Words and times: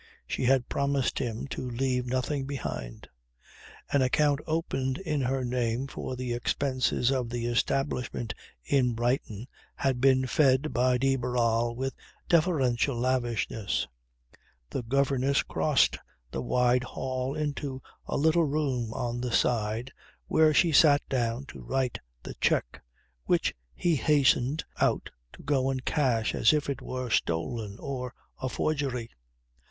She 0.25 0.45
had 0.45 0.67
promised 0.67 1.19
him 1.19 1.45
to 1.49 1.69
leave 1.69 2.07
nothing 2.07 2.47
behind. 2.47 3.07
An 3.91 4.01
account 4.01 4.39
opened 4.47 4.97
in 4.97 5.21
her 5.21 5.45
name 5.45 5.85
for 5.85 6.15
the 6.15 6.33
expenses 6.33 7.11
of 7.11 7.29
the 7.29 7.45
establishment 7.45 8.33
in 8.65 8.93
Brighton, 8.93 9.45
had 9.75 10.01
been 10.01 10.25
fed 10.25 10.73
by 10.73 10.97
de 10.97 11.17
Barral 11.17 11.75
with 11.75 11.93
deferential 12.27 12.97
lavishness. 12.99 13.87
The 14.71 14.81
governess 14.81 15.43
crossed 15.43 15.99
the 16.31 16.41
wide 16.41 16.83
hall 16.83 17.35
into 17.35 17.79
a 18.07 18.17
little 18.17 18.45
room 18.45 18.91
at 18.95 19.21
the 19.21 19.31
side 19.31 19.91
where 20.25 20.51
she 20.51 20.71
sat 20.71 21.07
down 21.09 21.45
to 21.49 21.61
write 21.61 21.99
the 22.23 22.33
cheque, 22.41 22.81
which 23.25 23.53
he 23.75 23.97
hastened 23.97 24.63
out 24.77 25.11
to 25.33 25.43
go 25.43 25.69
and 25.69 25.85
cash 25.85 26.33
as 26.33 26.53
if 26.53 26.71
it 26.71 26.81
were 26.81 27.11
stolen 27.11 27.77
or 27.77 28.15
a 28.41 28.49
forgery. 28.49 29.07